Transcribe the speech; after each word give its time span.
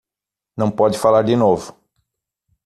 Não 0.57 0.71
pode 0.71 0.97
falar 0.97 1.21
de 1.21 1.35
novo 1.35 1.79